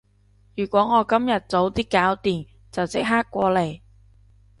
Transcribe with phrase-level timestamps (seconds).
[0.55, 3.81] 如果我今日早啲搞掂，就即刻過嚟